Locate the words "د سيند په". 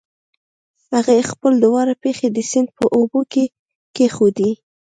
2.31-2.83